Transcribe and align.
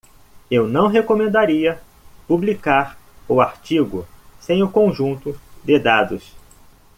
Eu 0.49 0.67
não 0.67 0.87
recomendaria 0.87 1.79
publicar 2.27 2.97
o 3.27 3.39
artigo 3.39 4.07
sem 4.39 4.63
o 4.63 4.71
conjunto 4.71 5.39
de 5.63 5.77
dados. 5.77 6.33